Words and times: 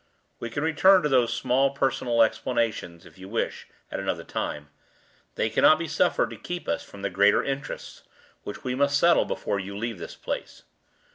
We 0.39 0.49
can 0.49 0.63
return 0.63 1.03
to 1.03 1.09
these 1.09 1.29
small 1.29 1.69
personal 1.75 2.23
explanations, 2.23 3.05
if 3.05 3.19
you 3.19 3.29
wish 3.29 3.67
it, 3.69 3.93
at 3.93 3.99
another 3.99 4.23
time; 4.23 4.69
they 5.35 5.47
cannot 5.47 5.77
be 5.77 5.87
suffered 5.87 6.31
to 6.31 6.37
keep 6.37 6.67
us 6.67 6.81
from 6.83 7.03
the 7.03 7.11
greater 7.11 7.43
interests 7.43 8.01
which 8.41 8.63
we 8.63 8.73
must 8.73 8.97
settle 8.97 9.25
before 9.25 9.59
you 9.59 9.77
leave 9.77 9.99
this 9.99 10.15
place. 10.15 10.63